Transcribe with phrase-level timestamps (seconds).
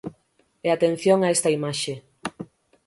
[0.65, 1.93] E atención a esta imaxe.